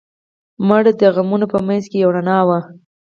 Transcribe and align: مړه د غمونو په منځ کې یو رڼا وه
مړه 0.67 0.91
د 0.99 1.01
غمونو 1.15 1.45
په 1.53 1.57
منځ 1.67 1.83
کې 1.91 1.97
یو 2.03 2.09
رڼا 2.17 2.39
وه 2.47 2.59